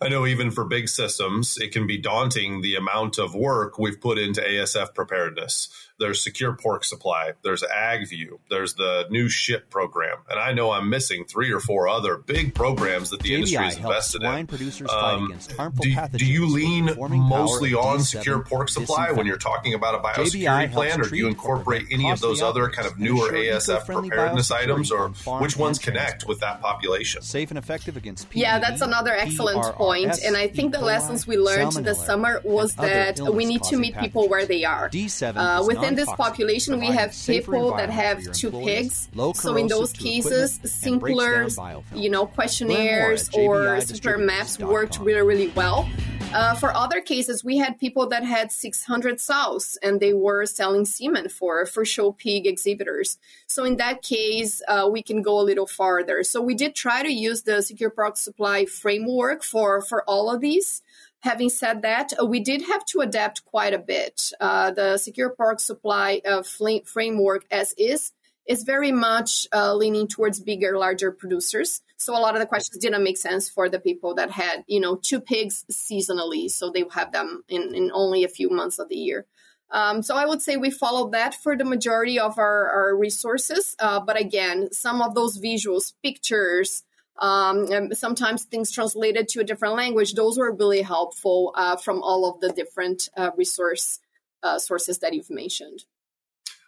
I 0.00 0.08
know 0.08 0.26
even 0.26 0.52
for 0.52 0.64
big 0.64 0.88
systems, 0.88 1.58
it 1.58 1.72
can 1.72 1.86
be 1.86 1.98
daunting 1.98 2.60
the 2.60 2.76
amount 2.76 3.18
of 3.18 3.34
work 3.34 3.78
we've 3.78 4.00
put 4.00 4.16
into 4.16 4.40
ASF 4.40 4.94
preparedness. 4.94 5.68
There's 5.98 6.22
secure 6.22 6.54
pork 6.54 6.84
supply. 6.84 7.32
There's 7.42 7.62
AgView. 7.62 8.38
There's 8.48 8.74
the 8.74 9.06
new 9.10 9.28
ship 9.28 9.68
program. 9.68 10.18
And 10.30 10.38
I 10.38 10.52
know 10.52 10.70
I'm 10.70 10.88
missing 10.88 11.24
three 11.24 11.52
or 11.52 11.58
four 11.58 11.88
other 11.88 12.16
big 12.16 12.54
programs 12.54 13.10
that 13.10 13.20
the 13.20 13.30
JBI 13.30 13.34
industry 13.34 13.66
is 13.66 13.76
invested 13.78 14.22
in. 14.22 14.46
Producers 14.46 14.90
um, 14.90 15.32
do, 15.80 15.96
do, 16.12 16.24
you 16.24 16.46
lean 16.46 16.90
mostly 16.96 17.74
on 17.74 18.00
secure 18.00 18.40
pork 18.40 18.68
supply 18.68 19.10
when 19.10 19.26
you're 19.26 19.36
talking 19.36 19.74
about 19.74 19.94
a 19.94 19.98
biosecurity 19.98 20.72
plan, 20.72 21.00
or 21.00 21.08
do 21.08 21.16
you 21.16 21.26
incorporate 21.26 21.86
any 21.90 22.10
of 22.10 22.20
those 22.20 22.42
other 22.42 22.68
kind 22.68 22.86
of 22.86 22.98
newer 22.98 23.32
ASF 23.32 23.84
preparedness 23.84 24.50
items, 24.50 24.92
or 24.92 25.08
which 25.40 25.56
ones 25.56 25.78
connect 25.78 26.26
with 26.26 26.40
that 26.40 26.60
population? 26.60 27.22
Safe 27.22 27.50
and 27.50 27.58
effective 27.58 27.96
against 27.96 28.30
PED, 28.30 28.40
Yeah, 28.40 28.58
that's 28.58 28.82
another 28.82 29.12
excellent 29.12 29.62
point. 29.74 30.18
And 30.24 30.36
I 30.36 30.48
think 30.48 30.72
the 30.72 30.80
lessons 30.80 31.26
we 31.26 31.36
learned 31.36 31.72
this 31.72 32.04
summer 32.04 32.40
was 32.44 32.74
that 32.74 33.18
we 33.18 33.44
need 33.44 33.64
to 33.64 33.76
meet 33.76 33.96
people 33.98 34.28
where 34.28 34.46
they 34.46 34.64
are. 34.64 34.88
Uh, 34.88 35.64
within 35.66 35.87
in 35.88 35.94
this 35.94 36.10
population, 36.12 36.78
we 36.78 36.86
have 36.86 37.14
people 37.26 37.76
that 37.76 37.90
have 37.90 38.32
two 38.32 38.50
pigs. 38.50 39.08
So 39.34 39.56
in 39.56 39.66
those 39.66 39.92
cases, 39.92 40.60
simpler, 40.64 41.48
you 41.94 42.10
know, 42.10 42.26
questionnaires 42.26 43.28
or 43.34 43.80
simpler 43.80 44.18
maps 44.18 44.58
worked 44.58 44.98
really, 44.98 45.22
really 45.22 45.48
well. 45.48 45.88
Uh, 46.34 46.54
for 46.54 46.74
other 46.74 47.00
cases, 47.00 47.42
we 47.42 47.56
had 47.56 47.80
people 47.80 48.06
that 48.06 48.22
had 48.22 48.52
600 48.52 49.18
sows 49.18 49.78
and 49.82 49.98
they 49.98 50.12
were 50.12 50.44
selling 50.44 50.84
semen 50.84 51.30
for 51.30 51.64
for 51.64 51.86
show 51.86 52.12
pig 52.12 52.46
exhibitors. 52.46 53.16
So 53.46 53.64
in 53.64 53.76
that 53.76 54.02
case, 54.02 54.60
uh, 54.68 54.90
we 54.92 55.02
can 55.02 55.22
go 55.22 55.40
a 55.40 55.42
little 55.42 55.66
farther. 55.66 56.22
So 56.22 56.42
we 56.42 56.54
did 56.54 56.74
try 56.74 57.02
to 57.02 57.10
use 57.10 57.42
the 57.42 57.62
secure 57.62 57.88
pork 57.88 58.18
supply 58.18 58.66
framework 58.66 59.42
for 59.42 59.80
for 59.80 60.04
all 60.04 60.30
of 60.30 60.42
these. 60.42 60.82
Having 61.20 61.50
said 61.50 61.82
that, 61.82 62.12
uh, 62.20 62.24
we 62.24 62.40
did 62.40 62.62
have 62.62 62.84
to 62.86 63.00
adapt 63.00 63.44
quite 63.44 63.74
a 63.74 63.78
bit. 63.78 64.32
Uh, 64.40 64.70
the 64.70 64.98
secure 64.98 65.30
pork 65.30 65.58
supply 65.58 66.20
uh, 66.24 66.42
framework, 66.42 67.44
as 67.50 67.74
is, 67.76 68.12
is 68.46 68.62
very 68.62 68.92
much 68.92 69.46
uh, 69.52 69.74
leaning 69.74 70.08
towards 70.08 70.40
bigger, 70.40 70.78
larger 70.78 71.12
producers. 71.12 71.82
So 71.96 72.16
a 72.16 72.20
lot 72.20 72.34
of 72.34 72.40
the 72.40 72.46
questions 72.46 72.78
didn't 72.78 73.02
make 73.02 73.18
sense 73.18 73.48
for 73.48 73.68
the 73.68 73.80
people 73.80 74.14
that 74.14 74.30
had, 74.30 74.64
you 74.66 74.80
know, 74.80 74.96
two 74.96 75.20
pigs 75.20 75.64
seasonally, 75.70 76.50
so 76.50 76.70
they 76.70 76.84
have 76.92 77.12
them 77.12 77.44
in, 77.48 77.74
in 77.74 77.90
only 77.92 78.24
a 78.24 78.28
few 78.28 78.48
months 78.48 78.78
of 78.78 78.88
the 78.88 78.96
year. 78.96 79.26
Um, 79.70 80.02
so 80.02 80.16
I 80.16 80.24
would 80.24 80.40
say 80.40 80.56
we 80.56 80.70
followed 80.70 81.12
that 81.12 81.34
for 81.34 81.56
the 81.56 81.64
majority 81.64 82.18
of 82.18 82.38
our, 82.38 82.70
our 82.70 82.96
resources. 82.96 83.76
Uh, 83.78 84.00
but 84.00 84.18
again, 84.18 84.72
some 84.72 85.02
of 85.02 85.14
those 85.14 85.38
visuals, 85.38 85.92
pictures, 86.02 86.84
um, 87.18 87.92
sometimes 87.94 88.44
things 88.44 88.70
translated 88.70 89.28
to 89.28 89.40
a 89.40 89.44
different 89.44 89.74
language, 89.74 90.14
those 90.14 90.38
were 90.38 90.52
really 90.52 90.82
helpful 90.82 91.52
uh, 91.56 91.76
from 91.76 92.02
all 92.02 92.30
of 92.30 92.40
the 92.40 92.50
different 92.50 93.08
uh, 93.16 93.30
resource 93.36 93.98
uh, 94.42 94.58
sources 94.58 94.98
that 94.98 95.14
you've 95.14 95.30
mentioned. 95.30 95.84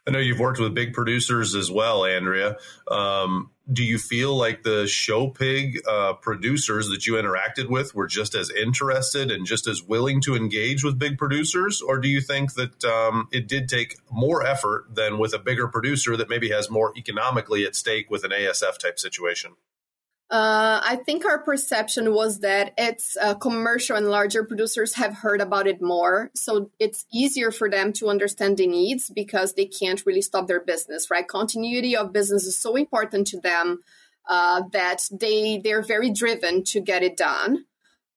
I 0.07 0.13
know 0.13 0.19
you've 0.19 0.41
worked 0.41 0.59
with 0.59 0.75
big 0.75 0.95
producers 0.95 1.55
as 1.55 1.71
well, 1.71 2.07
Andrea. 2.07 2.57
Um, 2.91 3.51
do 3.71 3.85
you 3.85 3.99
feel 3.99 4.35
like 4.35 4.63
the 4.63 4.87
show 4.87 5.29
pig 5.29 5.81
uh, 5.87 6.15
producers 6.15 6.89
that 6.89 7.07
you 7.07 7.13
interacted 7.15 7.69
with 7.69 7.95
were 7.95 8.07
just 8.07 8.35
as 8.35 8.51
interested 8.51 9.31
and 9.31 9.47
just 9.47 9.69
as 9.69 9.83
willing 9.83 10.21
to 10.23 10.35
engage 10.35 10.83
with 10.83 10.99
big 10.99 11.19
producers, 11.19 11.83
or 11.83 11.99
do 11.99 12.09
you 12.09 12.21
think 12.21 12.55
that 12.55 12.83
um, 12.83 13.29
it 13.31 13.47
did 13.47 13.69
take 13.69 13.99
more 14.11 14.45
effort 14.45 14.87
than 14.93 15.19
with 15.19 15.35
a 15.35 15.39
bigger 15.39 15.69
producer 15.69 16.17
that 16.17 16.31
maybe 16.31 16.49
has 16.49 16.71
more 16.71 16.93
economically 16.97 17.65
at 17.65 17.77
stake 17.77 18.11
with 18.11 18.25
an 18.25 18.31
ASF 18.31 18.79
type 18.79 18.99
situation? 18.99 19.53
Uh, 20.31 20.81
I 20.85 20.95
think 21.05 21.25
our 21.25 21.43
perception 21.43 22.15
was 22.15 22.39
that 22.41 22.73
it's 22.79 23.17
uh, 23.21 23.35
commercial 23.35 23.97
and 23.97 24.07
larger 24.07 24.45
producers 24.45 24.95
have 24.95 25.13
heard 25.13 25.41
about 25.41 25.67
it 25.67 25.83
more. 25.83 26.31
So 26.37 26.71
it's 26.79 27.05
easier 27.13 27.51
for 27.51 27.69
them 27.69 27.93
to 27.95 28.09
understand 28.09 28.57
the 28.57 28.69
needs 28.69 29.11
because 29.11 29.55
they 29.55 29.67
can't 29.67 30.05
really 30.07 30.23
stop 30.23 30.47
their 30.47 30.61
business, 30.61 31.11
right? 31.11 31.27
Continuity 31.27 31.97
of 31.97 32.13
business 32.13 32.45
is 32.45 32.57
so 32.57 32.77
important 32.77 33.27
to 33.29 33.41
them 33.41 33.81
uh, 34.29 34.63
that 34.73 35.03
they, 35.11 35.61
they're 35.65 35.83
very 35.83 36.11
driven 36.11 36.63
to 36.65 36.81
get 36.81 37.03
it 37.03 37.17
done. 37.17 37.65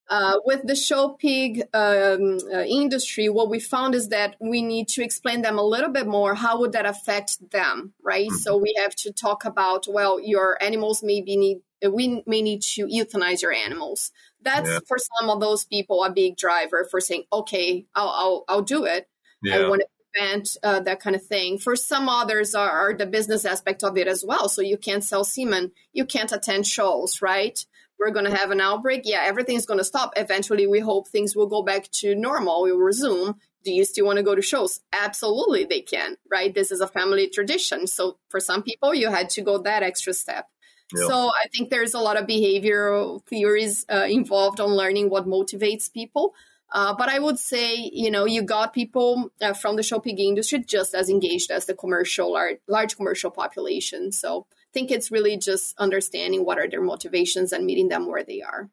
Uh, 0.08 0.36
with 0.44 0.60
the 0.64 0.76
show 0.76 1.16
pig 1.18 1.62
um, 1.72 2.38
uh, 2.52 2.58
industry, 2.60 3.28
what 3.28 3.48
we 3.48 3.58
found 3.58 3.94
is 3.94 4.10
that 4.10 4.36
we 4.38 4.60
need 4.62 4.86
to 4.86 5.02
explain 5.02 5.40
them 5.42 5.58
a 5.58 5.62
little 5.62 5.90
bit 5.90 6.06
more. 6.06 6.34
How 6.34 6.60
would 6.60 6.72
that 6.72 6.84
affect 6.84 7.50
them, 7.50 7.94
right? 8.04 8.28
Mm-hmm. 8.28 8.36
So 8.36 8.58
we 8.58 8.74
have 8.78 8.94
to 8.96 9.12
talk 9.12 9.46
about 9.46 9.86
well, 9.88 10.20
your 10.20 10.62
animals 10.62 11.02
maybe 11.02 11.36
need 11.38 11.62
we 11.92 12.22
may 12.26 12.42
need 12.42 12.62
to 12.62 12.86
euthanize 12.86 13.42
your 13.42 13.52
animals. 13.52 14.10
That's 14.42 14.68
yeah. 14.68 14.78
for 14.86 14.98
some 14.98 15.30
of 15.30 15.40
those 15.40 15.64
people 15.64 16.04
a 16.04 16.10
big 16.10 16.36
driver 16.36 16.86
for 16.90 17.00
saying, 17.00 17.24
okay, 17.32 17.86
I'll 17.94 18.08
I'll, 18.08 18.44
I'll 18.48 18.62
do 18.62 18.84
it. 18.84 19.08
Yeah. 19.42 19.58
I 19.58 19.68
want 19.68 19.82
to 19.82 19.86
prevent 20.14 20.56
uh, 20.62 20.80
that 20.80 21.00
kind 21.00 21.16
of 21.16 21.24
thing. 21.24 21.58
For 21.58 21.76
some 21.76 22.08
others 22.08 22.54
are, 22.54 22.70
are, 22.70 22.94
the 22.94 23.06
business 23.06 23.44
aspect 23.44 23.82
of 23.82 23.96
it 23.98 24.08
as 24.08 24.24
well. 24.26 24.48
So 24.48 24.62
you 24.62 24.78
can't 24.78 25.04
sell 25.04 25.24
semen, 25.24 25.72
you 25.92 26.04
can't 26.04 26.32
attend 26.32 26.66
shows, 26.66 27.20
right? 27.20 27.58
We're 27.98 28.10
going 28.10 28.24
to 28.24 28.36
have 28.36 28.50
an 28.50 28.60
outbreak. 28.60 29.02
Yeah, 29.04 29.22
everything's 29.24 29.66
going 29.66 29.78
to 29.78 29.84
stop. 29.84 30.12
Eventually, 30.16 30.66
we 30.66 30.80
hope 30.80 31.08
things 31.08 31.36
will 31.36 31.46
go 31.46 31.62
back 31.62 31.90
to 31.92 32.14
normal. 32.14 32.62
We 32.62 32.72
will 32.72 32.80
resume. 32.80 33.36
Do 33.64 33.72
you 33.72 33.84
still 33.84 34.06
want 34.06 34.18
to 34.18 34.22
go 34.22 34.34
to 34.34 34.42
shows? 34.42 34.80
Absolutely, 34.92 35.64
they 35.64 35.80
can, 35.80 36.16
right? 36.30 36.54
This 36.54 36.70
is 36.70 36.80
a 36.80 36.88
family 36.88 37.28
tradition. 37.28 37.86
So 37.86 38.18
for 38.28 38.40
some 38.40 38.62
people, 38.62 38.94
you 38.94 39.10
had 39.10 39.30
to 39.30 39.42
go 39.42 39.58
that 39.58 39.82
extra 39.82 40.12
step. 40.12 40.48
So 40.96 41.28
I 41.28 41.48
think 41.52 41.70
there's 41.70 41.94
a 41.94 41.98
lot 41.98 42.16
of 42.16 42.26
behavioral 42.26 43.24
theories 43.26 43.84
uh, 43.92 44.06
involved 44.08 44.60
on 44.60 44.70
learning 44.70 45.10
what 45.10 45.26
motivates 45.26 45.92
people. 45.92 46.34
Uh, 46.72 46.92
but 46.92 47.08
I 47.08 47.20
would 47.20 47.38
say, 47.38 47.76
you 47.92 48.10
know, 48.10 48.24
you 48.24 48.42
got 48.42 48.72
people 48.72 49.30
uh, 49.40 49.52
from 49.52 49.76
the 49.76 49.82
show 49.82 50.00
pig 50.00 50.18
industry 50.18 50.58
just 50.58 50.94
as 50.94 51.08
engaged 51.08 51.52
as 51.52 51.66
the 51.66 51.74
commercial, 51.74 52.32
large, 52.32 52.56
large 52.66 52.96
commercial 52.96 53.30
population. 53.30 54.10
So 54.10 54.46
I 54.50 54.70
think 54.72 54.90
it's 54.90 55.12
really 55.12 55.36
just 55.36 55.78
understanding 55.78 56.44
what 56.44 56.58
are 56.58 56.68
their 56.68 56.82
motivations 56.82 57.52
and 57.52 57.64
meeting 57.64 57.88
them 57.88 58.08
where 58.08 58.24
they 58.24 58.42
are. 58.42 58.70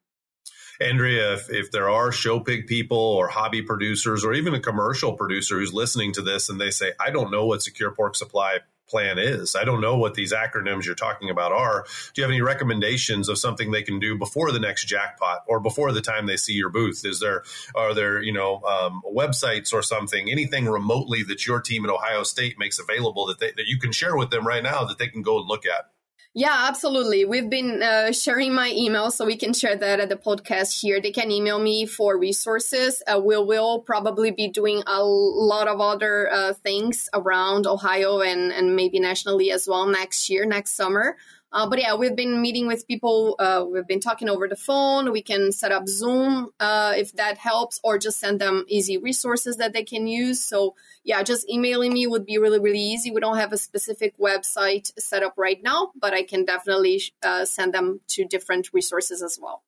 Andrea, 0.81 1.33
if, 1.33 1.51
if 1.51 1.71
there 1.71 1.89
are 1.89 2.11
show 2.11 2.39
pig 2.39 2.65
people 2.65 2.97
or 2.97 3.27
hobby 3.27 3.61
producers 3.61 4.25
or 4.25 4.33
even 4.33 4.55
a 4.55 4.59
commercial 4.59 5.13
producer 5.13 5.59
who's 5.59 5.73
listening 5.73 6.11
to 6.13 6.23
this 6.23 6.49
and 6.49 6.59
they 6.59 6.71
say, 6.71 6.93
I 6.99 7.11
don't 7.11 7.29
know 7.29 7.45
what 7.45 7.61
secure 7.61 7.91
pork 7.91 8.15
supply 8.15 8.59
plan 8.91 9.17
is. 9.17 9.55
I 9.55 9.63
don't 9.63 9.81
know 9.81 9.97
what 9.97 10.13
these 10.13 10.33
acronyms 10.33 10.85
you're 10.85 10.93
talking 10.93 11.29
about 11.29 11.51
are. 11.51 11.85
Do 12.13 12.21
you 12.21 12.23
have 12.23 12.31
any 12.31 12.41
recommendations 12.41 13.29
of 13.29 13.39
something 13.39 13.71
they 13.71 13.81
can 13.81 13.99
do 13.99 14.17
before 14.17 14.51
the 14.51 14.59
next 14.59 14.85
jackpot 14.85 15.43
or 15.47 15.59
before 15.59 15.91
the 15.91 16.01
time 16.01 16.27
they 16.27 16.37
see 16.37 16.53
your 16.53 16.69
booth? 16.69 17.03
Is 17.05 17.19
there 17.19 17.43
are 17.73 17.93
there 17.95 18.21
you 18.21 18.33
know 18.33 18.61
um, 18.63 19.01
websites 19.11 19.73
or 19.73 19.81
something, 19.81 20.29
anything 20.29 20.65
remotely 20.65 21.23
that 21.23 21.47
your 21.47 21.61
team 21.61 21.85
at 21.85 21.89
Ohio 21.89 22.23
State 22.23 22.59
makes 22.59 22.77
available 22.77 23.25
that 23.27 23.39
they, 23.39 23.51
that 23.51 23.65
you 23.67 23.79
can 23.79 23.91
share 23.91 24.15
with 24.15 24.29
them 24.29 24.45
right 24.45 24.61
now 24.61 24.83
that 24.83 24.99
they 24.99 25.07
can 25.07 25.21
go 25.21 25.39
and 25.39 25.47
look 25.47 25.65
at? 25.65 25.89
Yeah, 26.33 26.67
absolutely. 26.69 27.25
We've 27.25 27.49
been 27.49 27.83
uh, 27.83 28.13
sharing 28.13 28.53
my 28.53 28.71
email, 28.71 29.11
so 29.11 29.25
we 29.25 29.35
can 29.35 29.53
share 29.53 29.75
that 29.75 29.99
at 29.99 30.07
the 30.07 30.15
podcast 30.15 30.79
here. 30.79 31.01
They 31.01 31.11
can 31.11 31.29
email 31.29 31.59
me 31.59 31.85
for 31.85 32.17
resources. 32.17 33.03
Uh, 33.05 33.19
we 33.19 33.35
will 33.37 33.79
probably 33.79 34.31
be 34.31 34.47
doing 34.47 34.81
a 34.87 35.03
lot 35.03 35.67
of 35.67 35.81
other 35.81 36.31
uh, 36.31 36.53
things 36.53 37.09
around 37.13 37.67
Ohio 37.67 38.21
and, 38.21 38.53
and 38.53 38.77
maybe 38.77 38.97
nationally 38.97 39.51
as 39.51 39.67
well 39.67 39.85
next 39.85 40.29
year, 40.29 40.45
next 40.45 40.75
summer. 40.75 41.17
Uh, 41.53 41.67
but 41.67 41.79
yeah, 41.79 41.95
we've 41.95 42.15
been 42.15 42.41
meeting 42.41 42.67
with 42.67 42.87
people. 42.87 43.35
Uh, 43.37 43.65
we've 43.69 43.87
been 43.87 43.99
talking 43.99 44.29
over 44.29 44.47
the 44.47 44.55
phone. 44.55 45.11
We 45.11 45.21
can 45.21 45.51
set 45.51 45.71
up 45.71 45.87
Zoom 45.87 46.49
uh, 46.59 46.93
if 46.95 47.11
that 47.13 47.37
helps, 47.37 47.79
or 47.83 47.97
just 47.97 48.19
send 48.19 48.39
them 48.39 48.65
easy 48.67 48.97
resources 48.97 49.57
that 49.57 49.73
they 49.73 49.83
can 49.83 50.07
use. 50.07 50.43
So 50.43 50.75
yeah, 51.03 51.23
just 51.23 51.49
emailing 51.49 51.93
me 51.93 52.07
would 52.07 52.25
be 52.25 52.37
really 52.37 52.59
really 52.59 52.79
easy. 52.79 53.11
We 53.11 53.19
don't 53.19 53.37
have 53.37 53.51
a 53.51 53.57
specific 53.57 54.17
website 54.17 54.91
set 54.97 55.23
up 55.23 55.33
right 55.37 55.61
now, 55.61 55.91
but 55.99 56.13
I 56.13 56.23
can 56.23 56.45
definitely 56.45 57.01
uh, 57.21 57.45
send 57.45 57.73
them 57.73 57.99
to 58.09 58.25
different 58.25 58.69
resources 58.71 59.21
as 59.21 59.37
well. 59.41 59.63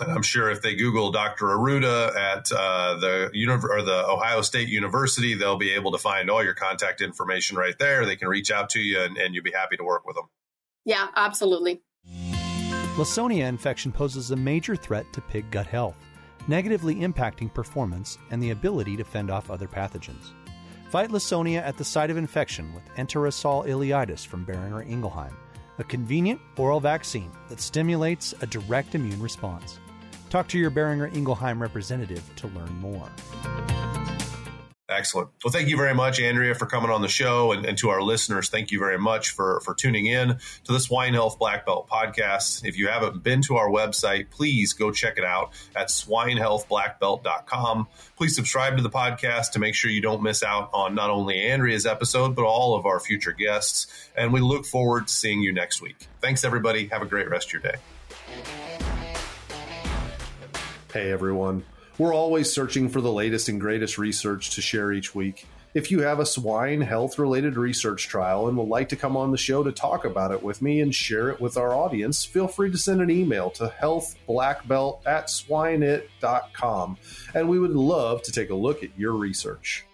And 0.00 0.12
I'm 0.12 0.22
sure 0.22 0.50
if 0.50 0.62
they 0.62 0.74
Google 0.74 1.10
Dr. 1.10 1.46
Arruda 1.46 2.14
at 2.16 2.52
uh, 2.52 2.98
the 2.98 3.30
or 3.70 3.82
the 3.82 4.06
Ohio 4.08 4.42
State 4.42 4.68
University, 4.68 5.34
they'll 5.34 5.56
be 5.56 5.74
able 5.74 5.92
to 5.92 5.98
find 5.98 6.30
all 6.30 6.42
your 6.42 6.54
contact 6.54 7.00
information 7.00 7.56
right 7.56 7.76
there. 7.78 8.06
They 8.06 8.16
can 8.16 8.28
reach 8.28 8.50
out 8.50 8.70
to 8.70 8.80
you, 8.80 9.00
and, 9.00 9.16
and 9.16 9.34
you'll 9.34 9.44
be 9.44 9.52
happy 9.52 9.76
to 9.76 9.84
work 9.84 10.06
with 10.06 10.16
them. 10.16 10.28
Yeah, 10.88 11.08
absolutely. 11.16 11.82
Lawsonia 12.96 13.46
infection 13.46 13.92
poses 13.92 14.30
a 14.30 14.36
major 14.36 14.74
threat 14.74 15.04
to 15.12 15.20
pig 15.20 15.50
gut 15.50 15.66
health, 15.66 15.98
negatively 16.48 16.94
impacting 16.94 17.52
performance 17.52 18.16
and 18.30 18.42
the 18.42 18.52
ability 18.52 18.96
to 18.96 19.04
fend 19.04 19.30
off 19.30 19.50
other 19.50 19.68
pathogens. 19.68 20.32
Fight 20.88 21.10
Lawsonia 21.10 21.60
at 21.60 21.76
the 21.76 21.84
site 21.84 22.08
of 22.08 22.16
infection 22.16 22.74
with 22.74 22.88
Enterosol 22.96 23.66
ileitis 23.66 24.26
from 24.26 24.46
Boehringer 24.46 24.88
Ingelheim, 24.88 25.34
a 25.76 25.84
convenient 25.84 26.40
oral 26.56 26.80
vaccine 26.80 27.30
that 27.50 27.60
stimulates 27.60 28.32
a 28.40 28.46
direct 28.46 28.94
immune 28.94 29.20
response. 29.20 29.80
Talk 30.30 30.48
to 30.48 30.58
your 30.58 30.70
Boehringer 30.70 31.12
Ingelheim 31.12 31.60
representative 31.60 32.24
to 32.36 32.46
learn 32.48 32.74
more. 32.80 33.10
Excellent. 34.98 35.30
Well, 35.44 35.52
thank 35.52 35.68
you 35.68 35.76
very 35.76 35.94
much, 35.94 36.18
Andrea, 36.18 36.56
for 36.56 36.66
coming 36.66 36.90
on 36.90 37.02
the 37.02 37.08
show. 37.08 37.52
And, 37.52 37.64
and, 37.64 37.78
to 37.78 37.90
our 37.90 38.02
listeners, 38.02 38.48
thank 38.48 38.72
you 38.72 38.80
very 38.80 38.98
much 38.98 39.30
for, 39.30 39.60
for 39.60 39.72
tuning 39.72 40.06
in 40.06 40.38
to 40.64 40.72
this 40.72 40.86
Swine 40.86 41.14
Health 41.14 41.38
Black 41.38 41.64
Belt 41.64 41.88
podcast. 41.88 42.64
If 42.64 42.76
you 42.76 42.88
haven't 42.88 43.22
been 43.22 43.40
to 43.42 43.58
our 43.58 43.70
website, 43.70 44.30
please 44.30 44.72
go 44.72 44.90
check 44.90 45.16
it 45.16 45.24
out 45.24 45.52
at 45.76 45.86
swinehealthblackbelt.com. 45.86 47.86
Please 48.16 48.34
subscribe 48.34 48.76
to 48.76 48.82
the 48.82 48.90
podcast 48.90 49.52
to 49.52 49.60
make 49.60 49.76
sure 49.76 49.88
you 49.88 50.02
don't 50.02 50.20
miss 50.20 50.42
out 50.42 50.68
on 50.74 50.96
not 50.96 51.10
only 51.10 51.42
Andrea's 51.42 51.86
episode, 51.86 52.34
but 52.34 52.44
all 52.44 52.74
of 52.74 52.84
our 52.84 52.98
future 52.98 53.30
guests. 53.30 53.86
And 54.16 54.32
we 54.32 54.40
look 54.40 54.66
forward 54.66 55.06
to 55.06 55.14
seeing 55.14 55.40
you 55.40 55.52
next 55.52 55.80
week. 55.80 56.08
Thanks, 56.20 56.42
everybody. 56.42 56.88
Have 56.88 57.02
a 57.02 57.06
great 57.06 57.30
rest 57.30 57.46
of 57.46 57.52
your 57.52 57.62
day. 57.62 57.76
Hey, 60.92 61.12
everyone. 61.12 61.62
We're 61.98 62.14
always 62.14 62.52
searching 62.52 62.88
for 62.88 63.00
the 63.00 63.10
latest 63.10 63.48
and 63.48 63.60
greatest 63.60 63.98
research 63.98 64.50
to 64.50 64.62
share 64.62 64.92
each 64.92 65.16
week. 65.16 65.46
If 65.74 65.90
you 65.90 66.00
have 66.00 66.20
a 66.20 66.26
swine 66.26 66.80
health 66.80 67.18
related 67.18 67.56
research 67.56 68.06
trial 68.06 68.46
and 68.46 68.56
would 68.56 68.68
like 68.68 68.88
to 68.90 68.96
come 68.96 69.16
on 69.16 69.32
the 69.32 69.36
show 69.36 69.64
to 69.64 69.72
talk 69.72 70.04
about 70.04 70.30
it 70.30 70.40
with 70.40 70.62
me 70.62 70.80
and 70.80 70.94
share 70.94 71.28
it 71.28 71.40
with 71.40 71.56
our 71.56 71.74
audience, 71.74 72.24
feel 72.24 72.46
free 72.46 72.70
to 72.70 72.78
send 72.78 73.02
an 73.02 73.10
email 73.10 73.50
to 73.50 73.74
healthblackbelt 73.82 75.04
at 75.06 75.26
swineit.com 75.26 76.96
and 77.34 77.48
we 77.48 77.58
would 77.58 77.74
love 77.74 78.22
to 78.22 78.32
take 78.32 78.50
a 78.50 78.54
look 78.54 78.84
at 78.84 78.96
your 78.96 79.14
research. 79.14 79.84